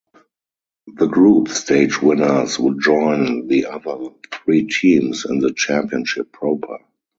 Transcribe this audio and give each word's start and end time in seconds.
The 0.95 1.05
group 1.05 1.49
stage 1.49 2.01
winners 2.01 2.57
would 2.57 2.81
join 2.81 3.45
the 3.47 3.67
other 3.67 4.09
three 4.33 4.63
teams 4.65 5.27
in 5.29 5.37
the 5.37 5.53
championship 5.53 6.31
proper. 6.31 6.79